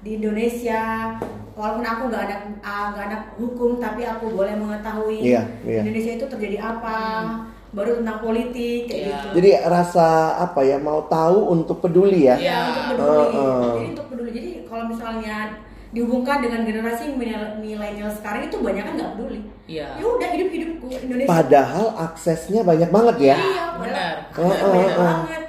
di 0.00 0.10
Indonesia? 0.16 1.14
Walaupun 1.56 1.84
aku 1.84 2.02
nggak 2.12 2.22
anak 2.28 2.40
ah, 2.60 2.92
nggak 2.92 3.04
anak 3.08 3.22
hukum, 3.40 3.80
tapi 3.80 4.04
aku 4.04 4.28
boleh 4.28 4.52
mengetahui 4.52 5.24
Iya, 5.24 5.42
iya. 5.64 5.80
Indonesia 5.80 6.12
itu 6.14 6.26
terjadi 6.28 6.56
apa. 6.60 7.00
Baru 7.72 8.00
tentang 8.00 8.20
politik 8.20 8.88
kayak 8.88 9.00
Iya. 9.00 9.08
gitu. 9.10 9.26
Jadi 9.40 9.50
rasa 9.64 10.06
apa 10.38 10.60
ya 10.60 10.76
mau 10.76 11.04
tahu 11.08 11.48
untuk 11.50 11.80
peduli 11.80 12.28
ya? 12.28 12.36
Iya. 12.36 12.44
Ya, 12.44 12.58
untuk 12.66 12.84
peduli. 12.92 13.08
Heeh. 13.08 13.64
Jadi 13.64 13.86
untuk 13.92 14.06
peduli. 14.08 14.30
Jadi 14.32 14.50
kalau 14.64 14.84
misalnya 14.86 15.36
dihubungkan 15.86 16.44
dengan 16.44 16.60
generasi 16.66 17.04
milenial 17.56 18.10
sekarang 18.12 18.52
itu 18.52 18.56
banyak 18.60 18.84
kan 18.84 18.94
nggak 18.96 19.12
peduli. 19.16 19.40
Iya. 19.64 19.88
Ya 19.96 20.04
udah 20.04 20.28
hidup 20.28 20.48
hidupku 20.52 20.86
Indonesia. 20.92 21.28
Padahal 21.32 21.86
aksesnya 21.96 22.60
banyak 22.62 22.90
banget 22.92 23.16
ya. 23.32 23.36
Iya, 23.40 23.64
benar. 23.80 24.14
Benar. 24.28 24.44
Heeh, 24.44 24.60
banyak 24.60 24.92
heeh. 24.92 25.00
banget. 25.00 25.42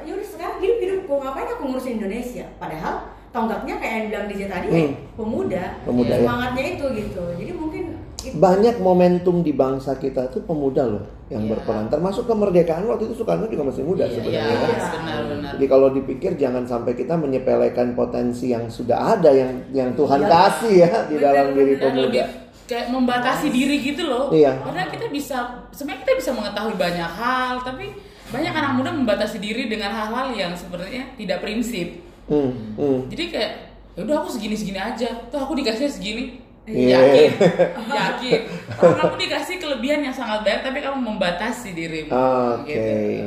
Ya 0.00 0.12
udah 0.16 0.28
sekarang 0.30 0.56
hidup 0.62 0.78
hidupku 0.78 1.12
ngapain 1.12 1.48
aku 1.50 1.62
ngurusin 1.68 1.94
Indonesia? 1.98 2.46
Padahal 2.56 2.94
tonggaknya 3.30 3.74
kayak 3.78 3.94
yang 3.94 4.06
bilang 4.08 4.26
DJ 4.26 4.42
tadi 4.46 4.66
Hmm. 4.68 4.92
pemuda. 5.14 5.64
Pemuda, 5.82 6.10
ya. 6.10 6.18
Semangatnya 6.20 6.64
itu 6.68 6.84
gitu. 6.92 7.22
Jadi 7.38 7.52
mungkin 7.54 7.82
itu- 8.20 8.36
Banyak 8.36 8.76
momentum 8.78 9.40
di 9.40 9.52
bangsa 9.52 9.94
kita 9.94 10.28
tuh 10.28 10.42
pemuda 10.42 10.84
loh 10.84 11.04
yang 11.28 11.46
Iya. 11.46 11.54
berperan. 11.54 11.86
Termasuk 11.88 12.26
kemerdekaan 12.26 12.84
waktu 12.84 13.06
itu 13.06 13.14
Soekarno 13.16 13.46
juga 13.46 13.70
masih 13.70 13.80
muda 13.80 14.04
Iya, 14.04 14.12
sebenarnya. 14.12 14.56
kan? 14.58 14.90
benar-benar. 14.92 15.50
Jadi 15.54 15.66
kalau 15.66 15.88
dipikir 15.88 16.30
jangan 16.34 16.64
sampai 16.66 16.92
kita 16.92 17.14
menyepelekan 17.14 17.94
potensi 17.94 18.50
yang 18.50 18.66
sudah 18.66 19.14
ada 19.14 19.30
yang 19.30 19.62
yang 19.70 19.90
Tuhan 19.94 20.20
Iya. 20.20 20.28
kasih 20.28 20.74
ya 20.76 20.92
di 21.06 21.16
dalam 21.16 21.46
diri 21.54 21.74
lebih 21.74 21.80
pemuda. 21.80 22.24
kayak 22.66 22.86
membatasi 22.88 23.50
diri 23.50 23.76
gitu 23.80 24.06
loh. 24.06 24.30
Iya. 24.30 24.62
Padahal 24.62 24.86
kita 24.86 25.06
bisa 25.08 25.36
sebenarnya 25.70 26.02
kita 26.02 26.12
bisa 26.14 26.30
mengetahui 26.30 26.78
banyak 26.78 27.10
hal, 27.10 27.58
tapi 27.62 27.90
banyak 28.30 28.52
anak 28.52 28.72
muda 28.78 28.90
membatasi 28.90 29.42
diri 29.42 29.66
dengan 29.66 29.90
hal-hal 29.90 30.30
yang 30.30 30.54
sebenarnya 30.54 31.18
tidak 31.18 31.42
prinsip. 31.42 32.09
Hmm, 32.30 32.50
hmm. 32.78 32.98
Jadi 33.10 33.24
kayak 33.34 33.52
ya 33.98 34.00
udah 34.06 34.16
aku 34.22 34.28
segini-segini 34.38 34.78
aja. 34.78 35.08
Tuh 35.28 35.38
aku 35.42 35.58
dikasihnya 35.58 35.90
segini. 35.90 36.24
Iya. 36.70 37.02
Yakin, 37.02 37.30
yakin. 37.98 38.40
Orang 38.78 38.98
kamu 39.02 39.16
dikasih 39.26 39.56
kelebihan 39.58 40.06
yang 40.06 40.14
sangat 40.14 40.46
banyak, 40.46 40.62
tapi 40.62 40.78
kamu 40.78 40.98
membatasi 41.02 41.74
dirimu. 41.74 42.14
Oke. 42.14 42.70
Gitu. 42.70 43.26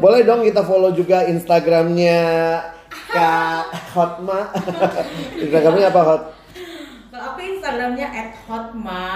Boleh 0.00 0.24
dong 0.24 0.40
kita 0.40 0.64
follow 0.64 0.96
juga 0.96 1.28
Instagramnya 1.28 2.20
Kak 3.12 3.92
Hotma. 3.92 4.48
Instagramnya 5.44 5.92
apa 5.92 6.00
Hot? 6.00 6.22
Kalau 7.10 7.24
aku 7.36 7.40
Instagramnya 7.44 8.06
@hotma 8.48 9.08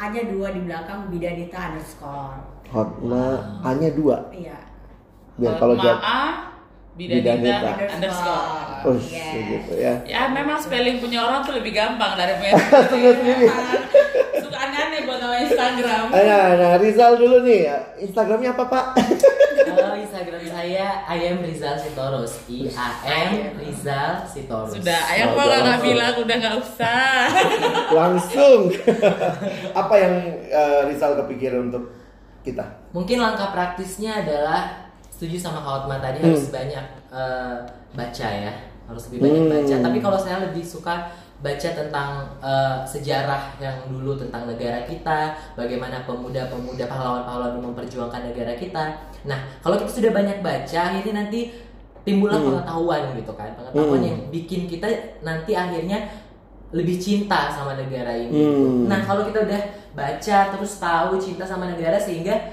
hanya 0.00 0.22
dua 0.32 0.48
di 0.56 0.60
belakang 0.64 1.12
bidanita 1.12 1.58
underscore. 1.76 2.40
Hotma 2.72 3.60
hanya 3.68 3.92
dua. 3.92 4.32
Iya. 4.32 4.58
Biar 5.34 5.58
kalau 5.58 5.74
jawab 5.76 5.98
Maaf, 5.98 6.36
Bidanita. 6.94 7.34
Bidanita 7.42 7.90
underscore. 7.90 8.46
Oh, 8.84 8.94
Yes. 9.00 9.32
gitu 9.50 9.72
ya. 9.74 9.94
Ya 10.04 10.28
memang 10.28 10.60
spelling 10.60 11.00
punya 11.00 11.24
orang 11.24 11.42
tuh 11.42 11.56
lebih 11.56 11.72
gampang 11.72 12.14
dari 12.14 12.38
punya 12.38 12.54
Sendiri-sendiri. 12.92 13.46
Suka 14.44 14.56
aneh-aneh 14.60 15.00
buat 15.02 15.18
nama 15.18 15.36
Instagram. 15.40 16.04
Nah, 16.12 16.48
nah 16.54 16.72
Rizal 16.78 17.18
dulu 17.18 17.42
nih. 17.42 17.66
Instagramnya 17.98 18.52
apa 18.52 18.64
Pak? 18.68 18.84
Halo 19.64 19.96
Instagram 19.98 20.42
saya 20.44 21.02
I 21.02 21.34
am 21.34 21.42
Rizal 21.42 21.74
Sitorus 21.74 22.46
I 22.46 22.70
A 22.70 22.86
M 23.26 23.58
Rizal 23.58 24.22
Sitorus 24.22 24.78
Sudah, 24.78 25.00
ayam 25.10 25.34
Oh, 25.34 25.40
kok 25.40 25.50
nggak 25.50 25.80
bilang 25.82 26.14
udah 26.14 26.36
nggak 26.38 26.56
usah. 26.60 27.26
Langsung. 27.98 28.70
apa 29.72 29.94
yang 29.98 30.14
eh, 30.46 30.80
Rizal 30.86 31.18
kepikiran 31.18 31.72
untuk 31.72 31.90
kita? 32.44 32.62
Mungkin 32.94 33.18
langkah 33.18 33.50
praktisnya 33.50 34.22
adalah 34.22 34.83
setuju 35.14 35.38
sama 35.38 35.62
Hotma 35.62 36.02
tadi 36.02 36.18
Hmm. 36.18 36.34
harus 36.34 36.50
banyak 36.50 36.86
eh, 37.14 37.56
baca 37.94 38.28
ya, 38.34 38.52
harus 38.90 39.02
lebih 39.06 39.18
banyak 39.22 39.42
Hmm. 39.46 39.52
baca. 39.54 39.74
Tapi 39.86 39.98
kalau 40.02 40.18
saya 40.18 40.36
lebih 40.42 40.66
suka 40.66 41.06
baca 41.38 41.68
tentang 41.70 42.10
eh, 42.42 42.76
sejarah 42.82 43.54
yang 43.62 43.86
dulu 43.86 44.18
tentang 44.18 44.50
negara 44.50 44.82
kita, 44.82 45.38
bagaimana 45.54 46.02
pemuda-pemuda 46.02 46.90
pahlawan-pahlawan 46.90 47.62
memperjuangkan 47.62 48.34
negara 48.34 48.58
kita. 48.58 48.98
Nah, 49.30 49.38
kalau 49.62 49.78
kita 49.78 50.02
sudah 50.02 50.10
banyak 50.10 50.42
baca, 50.42 50.80
akhirnya 50.90 51.22
nanti 51.22 51.54
timbullah 52.02 52.42
Hmm. 52.42 52.58
pengetahuan 52.58 53.14
gitu 53.14 53.32
kan, 53.38 53.54
pengetahuan 53.54 54.00
Hmm. 54.02 54.08
yang 54.10 54.18
bikin 54.34 54.66
kita 54.66 54.90
nanti 55.22 55.54
akhirnya 55.54 56.10
lebih 56.74 56.98
cinta 56.98 57.46
sama 57.54 57.78
negara 57.78 58.10
ini. 58.10 58.34
Hmm. 58.34 58.90
Nah, 58.90 58.98
kalau 59.06 59.22
kita 59.30 59.46
udah 59.46 59.62
baca 59.94 60.38
terus 60.50 60.82
tahu 60.82 61.22
cinta 61.22 61.46
sama 61.46 61.70
negara 61.70 61.94
sehingga 61.94 62.50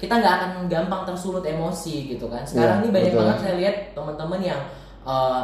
kita 0.00 0.14
nggak 0.16 0.34
akan 0.34 0.50
gampang 0.66 1.02
tersulut 1.04 1.44
emosi 1.44 1.94
gitu 2.08 2.24
kan. 2.26 2.40
Sekarang 2.42 2.80
Iya, 2.80 2.82
ini 2.82 2.88
banyak 2.90 3.10
betul. 3.10 3.20
banget 3.20 3.36
saya 3.38 3.54
lihat 3.54 3.76
teman-teman 3.92 4.40
yang 4.40 4.60
uh, 5.02 5.42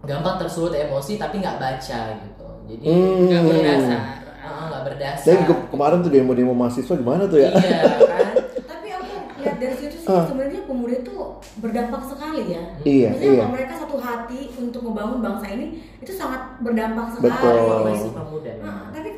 gampang 0.00 0.36
tersulut 0.38 0.70
emosi 0.72 1.12
tapi 1.16 1.36
nggak 1.36 1.58
baca 1.58 2.00
gitu. 2.16 2.46
Jadi 2.66 2.82
Hmm. 2.84 3.26
Nggak 3.26 3.42
berdasar. 3.44 4.00
uh, 4.40 4.64
nggak 4.64 4.82
berdasar. 4.84 5.24
Saya 5.24 5.36
ke- 5.42 5.66
kemarin 5.68 5.98
tuh 6.00 6.10
demo-demo 6.10 6.52
mahasiswa 6.52 6.94
di 6.94 7.04
mana 7.04 7.26
tuh 7.26 7.38
ya? 7.38 7.50
Iya 7.52 7.78
kan. 8.12 8.26
Tapi 8.64 8.88
aku 8.92 9.06
lihat 9.36 9.56
dari 9.56 9.74
situ 9.76 9.96
sih 9.96 10.06
Ah. 10.06 10.22
sebenarnya 10.24 10.62
pemuda 10.62 10.94
itu 10.96 11.14
berdampak 11.56 12.02
sekali 12.06 12.42
ya. 12.48 12.62
Iya, 12.80 13.08
Maksudnya 13.10 13.26
iya. 13.28 13.40
kalau 13.40 13.52
mereka 13.52 13.74
satu 13.76 13.96
hati 13.98 14.40
untuk 14.56 14.80
membangun 14.84 15.18
bangsa 15.20 15.46
ini 15.48 15.66
itu 15.98 16.12
sangat 16.12 16.38
berdampak 16.60 17.06
sekali. 17.12 17.26
Betul. 17.26 17.82
Masih 17.84 18.12
pemuda 18.12 18.50
Nah, 18.62 18.82
tapi 18.92 19.10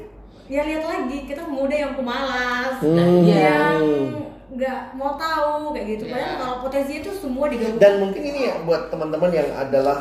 ya 0.49 0.64
lihat 0.64 0.85
lagi 0.87 1.19
kita 1.26 1.40
pemuda 1.43 1.76
yang 1.76 1.93
pemalas, 1.93 2.81
Hmm. 2.81 3.21
yang 3.23 3.81
nggak 4.49 4.97
mau 4.97 5.12
tahu 5.14 5.73
kayak 5.73 5.87
gitu. 5.93 6.02
Padahal 6.09 6.33
Ya. 6.33 6.38
kalau 6.40 6.57
potensi 6.62 6.93
itu 6.97 7.11
semua 7.12 7.47
digabungkan. 7.47 7.81
Dan 7.81 7.93
mungkin 8.00 8.23
ini 8.23 8.40
ya 8.45 8.55
buat 8.64 8.88
teman-teman 8.88 9.31
yang 9.31 9.49
adalah 9.52 9.97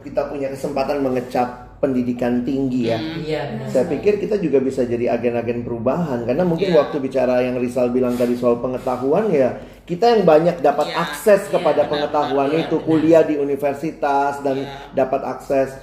kita 0.00 0.20
punya 0.26 0.48
kesempatan 0.48 1.04
mengecap 1.04 1.48
pendidikan 1.76 2.40
tinggi 2.40 2.88
ya. 2.88 2.96
Iya 2.96 3.40
benar. 3.52 3.66
Saya 3.68 3.84
pikir 3.90 4.16
kita 4.16 4.38
juga 4.38 4.62
bisa 4.62 4.86
jadi 4.86 5.10
agen-agen 5.10 5.60
perubahan 5.60 6.22
karena 6.22 6.46
mungkin 6.46 6.70
Iya. 6.70 6.78
waktu 6.78 6.96
bicara 6.98 7.42
yang 7.42 7.58
Rizal 7.58 7.90
bilang 7.90 8.14
tadi 8.14 8.32
soal 8.32 8.62
pengetahuan 8.62 9.28
ya 9.28 9.58
kita 9.82 10.14
yang 10.14 10.22
banyak 10.22 10.62
dapat 10.62 10.88
Iya, 10.88 10.96
akses 11.02 11.42
iya, 11.42 11.52
kepada 11.52 11.82
benar, 11.82 11.90
pengetahuan 11.90 12.48
benar, 12.48 12.62
itu 12.64 12.76
benar. 12.78 12.86
kuliah 12.86 13.22
di 13.26 13.34
universitas 13.34 14.38
dan 14.40 14.62
Iya. 14.62 14.94
dapat 14.94 15.20
akses. 15.26 15.74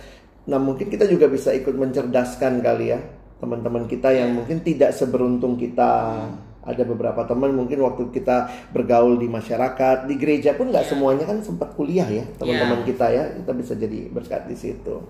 Nah 0.47 0.57
mungkin 0.57 0.87
kita 0.87 1.03
juga 1.03 1.27
bisa 1.27 1.51
ikut 1.51 1.75
mencerdaskan 1.75 2.63
kali 2.63 2.89
ya 2.89 2.99
teman-teman 3.37 3.83
kita 3.85 4.09
yang 4.09 4.33
mungkin 4.33 4.63
tidak 4.63 4.91
seberuntung 4.91 5.55
kita. 5.55 6.15
Ada 6.69 6.85
beberapa 6.85 7.25
teman 7.25 7.51
mungkin 7.51 7.81
waktu 7.81 8.13
kita 8.13 8.37
bergaul 8.69 9.17
di 9.17 9.25
masyarakat, 9.25 10.05
di 10.05 10.15
gereja 10.15 10.53
pun 10.53 10.69
nggak 10.69 10.85
Iya. 10.85 10.91
semuanya 10.93 11.25
kan 11.25 11.41
sempat 11.41 11.73
kuliah 11.73 12.05
ya 12.05 12.23
teman-teman 12.37 12.81
Iya. 12.81 12.87
kita 12.87 13.05
ya. 13.09 13.23
Kita 13.35 13.51
bisa 13.51 13.73
jadi 13.73 13.99
berkat 14.07 14.45
di 14.45 14.53
situ. 14.53 15.01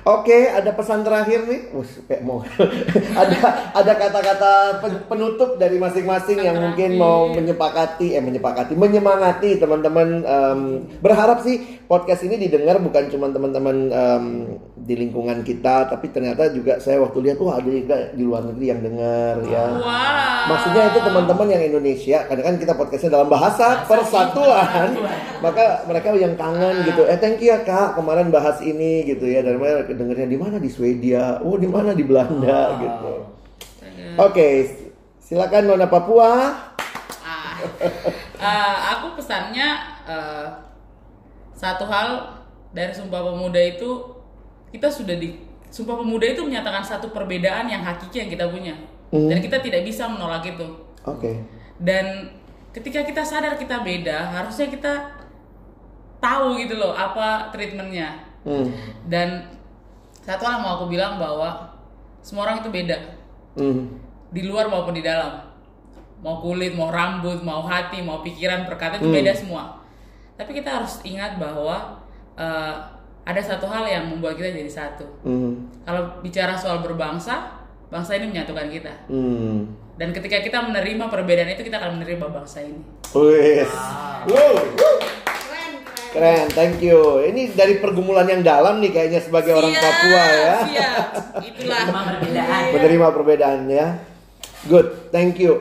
Oke, 0.00 0.48
ada 0.48 0.72
pesan 0.72 1.04
terakhir 1.04 1.44
nih. 1.44 1.68
Wus, 1.70 2.00
kayak 2.08 2.24
mau 2.24 2.40
ada 3.22 3.38
ada 3.76 3.92
kata-kata 3.92 4.52
pen- 4.80 5.04
penutup 5.04 5.60
dari 5.60 5.76
masing-masing 5.76 6.38
yang 6.38 6.56
mungkin 6.56 6.96
mau 6.96 7.28
menyepakati 7.28 8.16
eh 8.16 8.22
menyepakati 8.22 8.72
menyemangati 8.72 9.60
teman-teman 9.60 10.08
em, 10.22 10.60
berharap 10.98 11.44
sih 11.44 11.60
podcast 11.84 12.24
ini 12.24 12.40
didengar 12.40 12.80
bukan 12.80 13.12
cuma 13.12 13.28
teman-teman 13.28 13.76
em, 13.90 14.24
di 14.88 14.96
lingkungan 14.96 15.44
kita, 15.44 15.84
tapi 15.92 16.08
ternyata 16.08 16.48
juga 16.48 16.80
saya 16.80 16.96
waktu 17.04 17.20
lihat 17.20 17.36
wah 17.44 17.60
ada 17.60 17.68
juga 17.68 18.08
di 18.16 18.24
luar 18.24 18.48
negeri 18.48 18.72
yang 18.72 18.80
dengar 18.80 19.36
ya. 19.44 19.76
Wow. 19.76 20.48
Maksudnya 20.48 20.82
itu 20.88 20.98
teman-teman 21.04 21.48
yang 21.52 21.62
Indonesia, 21.68 22.24
karena 22.24 22.42
kan 22.48 22.56
kita 22.56 22.72
podcastnya 22.72 23.20
dalam 23.20 23.28
bahasa 23.28 23.84
persatuan, 23.84 24.96
maka 25.44 25.84
mereka 25.84 26.16
yang 26.16 26.32
kangen 26.40 26.88
gitu. 26.88 27.04
Eh 27.04 27.20
thank 27.20 27.36
you 27.44 27.52
ya 27.52 27.60
kak, 27.68 28.00
kemarin 28.00 28.32
bahas 28.32 28.64
ini 28.64 29.04
gitu 29.04 29.28
ya. 29.28 29.44
Dan 29.44 29.60
mereka 29.60 29.92
dengernya 29.92 30.24
di 30.24 30.38
mana 30.40 30.56
di 30.56 30.72
Swedia, 30.72 31.44
oh 31.44 31.60
di 31.60 31.68
mana 31.68 31.92
di 31.92 32.04
Belanda 32.08 32.72
Wow. 32.72 32.80
gitu. 32.80 33.12
Oke, 34.16 34.48
silakan 35.20 35.68
Nona 35.68 35.84
Papua. 35.84 36.32
Ah. 37.20 37.60
Eh, 38.40 38.76
aku 38.96 39.20
pesannya 39.20 39.68
eh, 40.08 40.46
satu 41.52 41.84
hal 41.84 42.40
dari 42.72 42.96
Sumpah 42.96 43.20
Pemuda 43.20 43.60
itu 43.60 44.16
kita 44.68 44.88
sudah 44.88 45.16
di 45.16 45.34
Sumpah 45.68 46.00
Pemuda 46.00 46.24
itu 46.24 46.40
menyatakan 46.40 46.80
satu 46.80 47.12
perbedaan 47.12 47.68
yang 47.68 47.84
hakiki 47.84 48.24
yang 48.24 48.30
kita 48.32 48.48
punya 48.48 48.72
Hmm. 49.08 49.28
dan 49.28 49.40
kita 49.40 49.60
tidak 49.60 49.84
bisa 49.84 50.04
menolak 50.04 50.44
itu. 50.44 50.64
Oke. 51.04 51.40
Dan 51.76 52.28
ketika 52.72 53.00
kita 53.00 53.20
sadar 53.20 53.56
kita 53.56 53.80
beda, 53.80 54.28
harusnya 54.28 54.68
kita 54.68 54.92
tahu 56.18 56.58
gitu 56.58 56.76
loh 56.76 56.92
apa 56.92 57.48
treatmentnya. 57.48 58.20
Hmm. 58.44 58.68
Dan 59.04 59.48
satu 60.20 60.44
hal 60.44 60.60
yang 60.60 60.64
mau 60.64 60.72
aku 60.76 60.86
bilang 60.88 61.16
bahwa 61.16 61.72
semua 62.20 62.44
orang 62.44 62.60
itu 62.60 62.68
beda 62.68 62.96
Hmm. 63.56 63.96
di 64.28 64.44
luar 64.44 64.68
maupun 64.68 64.92
di 64.92 65.00
dalam 65.00 65.40
mau 66.20 66.38
kulit 66.38 66.74
mau 66.74 66.90
rambut 66.90 67.40
mau 67.40 67.62
hati 67.62 68.02
mau 68.02 68.20
pikiran 68.20 68.68
perkataan 68.68 69.00
itu 69.00 69.08
Hmm. 69.08 69.18
beda 69.18 69.32
semua 69.32 69.62
tapi 70.34 70.52
kita 70.52 70.68
harus 70.78 71.00
ingat 71.02 71.38
bahwa 71.38 71.96
eh, 72.36 72.74
ada 73.28 73.38
satu 73.38 73.66
hal 73.66 73.84
yang 73.84 74.08
membuat 74.08 74.34
kita 74.34 74.48
jadi 74.50 74.72
satu 74.72 75.04
Hmm. 75.20 75.68
kalau 75.82 76.16
bicara 76.18 76.54
soal 76.54 76.80
berbangsa 76.80 77.60
bangsa 77.86 78.16
ini 78.16 78.28
menyatukan 78.28 78.66
kita 78.66 78.92
Hmm. 79.04 79.68
dan 79.94 80.10
ketika 80.10 80.40
kita 80.40 80.58
menerima 80.62 81.04
perbedaan 81.06 81.48
itu 81.50 81.60
kita 81.62 81.76
akan 81.76 81.96
menerima 81.96 82.26
bangsa 82.26 82.60
ini 82.62 82.80
Wes. 83.10 83.68
Wow. 84.26 84.60
Keren, 84.76 85.00
keren. 85.34 85.72
Keren, 86.10 86.46
thank 86.50 86.76
you. 86.78 86.96
Ini 87.22 87.52
dari 87.52 87.76
pergumulan 87.76 88.24
yang 88.24 88.40
dalam 88.40 88.78
nih 88.78 88.90
kayaknya 88.90 89.16
sebagai 89.18 89.52
orang 89.54 89.70
Siap, 89.70 89.80
Papua 89.82 90.24
ya. 90.26 90.56
siap. 90.66 91.04
itulah 91.42 91.80
perbedaan. 91.88 92.62
Menerima 92.70 93.06
perbedaan 93.10 93.60
ya. 93.66 93.86
Good, 94.64 95.08
thank 95.08 95.36
you. 95.38 95.56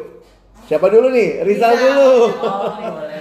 Siapa 0.65 0.87
dulu 0.87 1.07
nih? 1.09 1.39
Rizal 1.41 1.71
Rizal. 1.71 1.79
dulu. 1.79 2.11
Oh, 2.35 2.59
boleh, 2.75 2.91
boleh. 2.91 3.19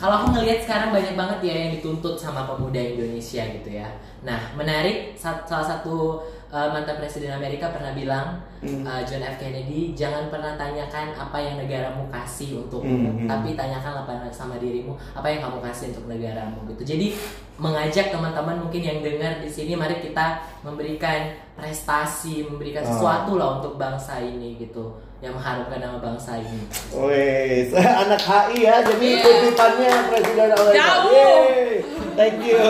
Kalau 0.00 0.14
aku 0.16 0.26
ngelihat 0.32 0.64
sekarang 0.64 0.90
banyak 0.90 1.12
banget 1.12 1.38
ya 1.44 1.54
yang 1.60 1.70
dituntut 1.76 2.16
sama 2.16 2.48
pemuda 2.48 2.80
Indonesia 2.80 3.44
gitu 3.44 3.68
ya. 3.70 3.84
Nah, 4.20 4.52
menarik 4.52 5.12
sa- 5.12 5.44
salah 5.44 5.64
satu 5.64 6.20
uh, 6.48 6.68
mantan 6.72 6.96
presiden 6.96 7.28
Amerika 7.30 7.68
pernah 7.68 7.92
bilang 7.92 8.40
Hmm. 8.60 8.84
uh, 8.84 9.00
John 9.04 9.20
F 9.20 9.36
Kennedy 9.36 9.92
jangan 9.92 10.28
pernah 10.28 10.52
tanyakan 10.52 11.12
apa 11.12 11.36
yang 11.36 11.56
negaramu 11.56 12.04
kasih 12.08 12.60
untukmu, 12.60 12.92
Hmm, 12.92 13.24
hmm. 13.24 13.28
tapi 13.28 13.56
tanyakan 13.56 14.04
apa 14.04 14.28
sama 14.28 14.56
dirimu 14.56 14.92
apa 15.12 15.24
yang 15.26 15.40
kamu 15.40 15.64
kasih 15.64 15.84
untuk 15.92 16.04
negaramu 16.08 16.68
gitu. 16.68 16.82
Jadi 16.86 17.16
mengajak 17.56 18.08
teman-teman 18.08 18.56
mungkin 18.58 18.80
yang 18.80 18.98
dengar 19.00 19.40
di 19.40 19.48
sini 19.48 19.72
mari 19.72 20.00
kita 20.00 20.40
memberikan 20.60 21.32
prestasi, 21.56 22.44
memberikan 22.44 22.84
Ah. 22.84 22.88
sesuatu 22.88 23.36
lah 23.36 23.60
untuk 23.60 23.76
bangsa 23.76 24.20
ini 24.20 24.56
gitu 24.56 24.92
yang 25.20 25.36
mengharumkan 25.36 25.78
nama 25.84 25.98
bangsa 26.00 26.40
ini. 26.40 26.64
Wes, 26.96 27.68
anak 28.04 28.20
HI 28.24 28.64
ya, 28.64 28.80
jadi 28.80 29.04
Iya. 29.04 29.20
kutipannya 29.20 29.92
Presiden 30.08 30.48
Amerika. 30.56 30.80
Jauh. 30.80 31.12
Yeay. 31.12 31.72
Thank 32.16 32.40
you. 32.44 32.60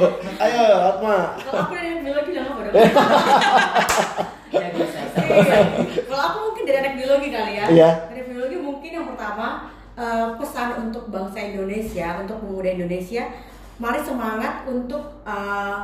Ayo, 0.42 0.64
Atma. 0.90 1.38
Kalau 1.38 1.60
aku 1.64 1.72
dari 1.74 2.02
biologi 2.02 2.30
jangan 2.34 2.52
apa 2.58 2.62
Ya 4.54 4.66
bisa. 4.74 4.98
Iya. 5.14 5.58
Kalau 6.10 6.22
aku 6.26 6.38
mungkin 6.50 6.62
dari 6.66 6.78
anak 6.82 6.94
biologi 6.98 7.28
kali 7.30 7.52
ya. 7.54 7.66
Iya. 7.70 7.90
Dari 8.10 8.22
biologi 8.26 8.56
mungkin 8.58 8.90
yang 8.90 9.06
pertama 9.14 9.46
eh, 9.94 10.26
pesan 10.34 10.68
untuk 10.90 11.06
bangsa 11.14 11.38
Indonesia, 11.38 12.18
untuk 12.18 12.42
pemuda 12.42 12.70
Indonesia, 12.74 13.22
mari 13.78 14.02
semangat 14.02 14.66
untuk 14.66 15.22
eh, 15.22 15.78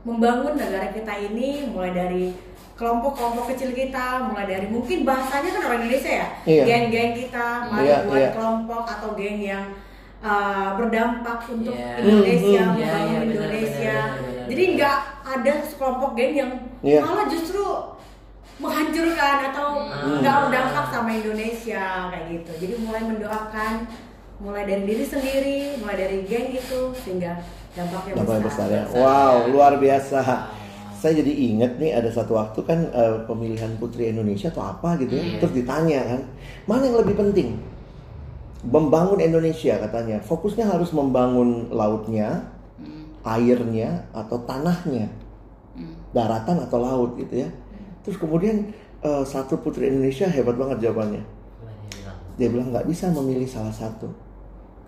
membangun 0.00 0.56
negara 0.56 0.88
kita 0.88 1.12
ini 1.12 1.68
mulai 1.68 1.92
dari 1.92 2.32
kelompok-kelompok 2.80 3.52
kecil 3.52 3.70
kita, 3.70 4.24
mulai 4.24 4.48
dari 4.48 4.66
mungkin 4.66 5.04
bahasanya 5.04 5.52
kan 5.52 5.62
orang 5.68 5.80
Indonesia 5.84 6.12
ya, 6.16 6.26
Iya. 6.48 6.64
geng-geng 6.64 7.12
kita, 7.14 7.46
mari 7.68 7.84
Iya, 7.84 7.96
buat 8.08 8.16
iya. 8.18 8.30
kelompok 8.32 8.84
atau 8.88 9.08
geng 9.12 9.36
yang 9.38 9.64
eh, 10.20 10.68
berdampak 10.76 11.48
untuk 11.48 11.72
Iya. 11.72 11.96
Indonesia, 11.98 12.60
Hmm, 12.62 12.72
hmm. 12.72 12.76
Membangun 12.76 13.08
iya, 13.08 13.20
benar, 13.20 13.24
Indonesia. 13.24 13.96
Jadi 14.48 14.62
nggak 14.74 14.96
ada 15.22 15.52
sekelompok 15.62 16.10
geng 16.14 16.34
yang 16.34 16.50
Iya. 16.80 17.00
malah 17.00 17.24
justru 17.24 17.64
menghancurkan 18.56 19.36
atau 19.48 19.68
Hmm. 19.82 20.20
nggak 20.20 20.36
berdampak 20.44 20.84
sama 20.88 21.10
Indonesia 21.10 21.84
kayak 22.08 22.24
gitu. 22.30 22.50
Jadi 22.58 22.74
mulai 22.78 23.02
mendoakan, 23.02 23.74
mulai 24.38 24.64
dari 24.64 24.84
diri 24.84 25.04
sendiri, 25.06 25.58
mulai 25.76 25.96
dari 25.98 26.18
geng 26.24 26.48
itu 26.50 26.80
sehingga 26.94 27.40
dampaknya 27.72 28.12
Dampaknya 28.16 28.44
besar. 28.44 28.68
besar 28.68 28.68
ya. 28.68 28.84
Wow, 28.92 29.48
luar 29.48 29.72
biasa. 29.76 30.20
Saya 31.00 31.24
jadi 31.24 31.32
inget 31.32 31.80
nih 31.80 31.96
ada 31.96 32.12
satu 32.12 32.36
waktu 32.36 32.60
kan 32.68 32.84
eh, 32.92 33.24
pemilihan 33.24 33.72
Putri 33.80 34.12
Indonesia 34.12 34.52
atau 34.52 34.68
apa 34.68 35.00
gitu 35.00 35.16
ya. 35.16 35.24
Iya. 35.24 35.36
Terus 35.40 35.52
ditanya 35.56 36.00
kan, 36.04 36.20
mana 36.68 36.82
yang 36.84 37.00
lebih 37.00 37.16
penting? 37.16 37.56
Membangun 38.68 39.16
Indonesia 39.24 39.80
katanya. 39.80 40.20
Fokusnya 40.20 40.68
harus 40.68 40.92
membangun 40.92 41.72
lautnya, 41.72 42.44
Hmm, 42.80 43.12
airnya 43.28 44.08
atau 44.08 44.40
tanahnya, 44.48 45.04
hmm. 45.76 46.16
daratan 46.16 46.64
atau 46.64 46.80
laut 46.80 47.12
gitu 47.20 47.44
ya. 47.44 47.48
Terus 48.00 48.16
kemudian 48.16 48.72
eh, 49.04 49.24
satu 49.24 49.60
Putri 49.60 49.88
Indonesia 49.88 50.24
hebat 50.28 50.56
banget 50.56 50.88
jawabannya. 50.88 51.20
Dia 52.40 52.48
bilang 52.48 52.72
nggak 52.72 52.88
bisa 52.88 53.12
memilih 53.12 53.44
salah 53.44 53.72
satu 53.72 54.08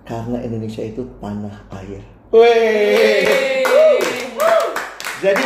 karena 0.08 0.40
Indonesia 0.40 0.80
itu 0.80 1.04
tanah 1.20 1.68
air. 1.84 2.00
Weh. 2.32 3.28
Jadi 5.20 5.44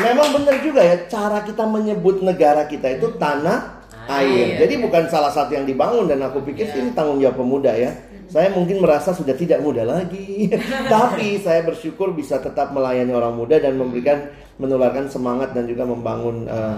memang 0.00 0.28
benar 0.40 0.56
juga 0.64 0.80
ya 0.80 0.96
cara 1.04 1.44
kita 1.44 1.68
menyebut 1.68 2.24
negara 2.24 2.64
kita 2.64 2.96
itu 2.96 3.12
tanah 3.20 3.82
air. 4.08 4.56
Air. 4.56 4.66
Jadi 4.66 4.74
bukan 4.82 5.06
salah 5.12 5.30
satu 5.30 5.52
yang 5.54 5.68
dibangun 5.68 6.08
dan 6.08 6.18
aku 6.24 6.42
pikir 6.42 6.66
Iya. 6.66 6.72
sih 6.74 6.80
ini 6.82 6.90
tanggung 6.96 7.20
jawab 7.20 7.38
pemuda 7.38 7.70
ya. 7.76 7.92
Saya 8.32 8.48
mungkin 8.48 8.80
merasa 8.80 9.12
sudah 9.12 9.36
tidak 9.36 9.60
muda 9.60 9.84
lagi, 9.84 10.48
tapi 10.94 11.36
saya 11.44 11.60
bersyukur 11.68 12.16
bisa 12.16 12.40
tetap 12.40 12.72
melayani 12.72 13.12
orang 13.12 13.36
muda 13.36 13.60
dan 13.60 13.76
memberikan 13.76 14.24
menularkan 14.56 15.04
semangat 15.12 15.52
dan 15.52 15.68
juga 15.68 15.84
membangun 15.84 16.48
eh, 16.48 16.76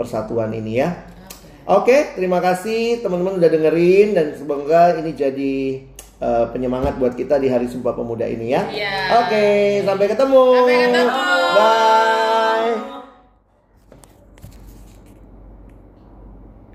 persatuan 0.00 0.56
ini 0.56 0.80
ya. 0.80 0.96
Oke, 1.68 2.16
terima 2.16 2.40
kasih 2.40 3.04
teman-teman 3.04 3.36
udah 3.36 3.50
dengerin 3.50 4.16
dan 4.16 4.32
semoga 4.40 4.96
ini 4.96 5.12
jadi 5.12 5.54
eh, 6.16 6.44
penyemangat 6.56 6.96
buat 6.96 7.12
kita 7.12 7.36
di 7.36 7.52
Hari 7.52 7.68
Sumpah 7.68 7.92
Pemuda 7.92 8.24
ini 8.24 8.56
ya. 8.56 8.64
Iya. 8.64 8.96
Oke, 9.20 9.46
sampai 9.84 10.06
ketemu. 10.08 10.44
Sampai 10.64 10.76
ketemu. 10.88 11.10
Bye. 11.12 12.05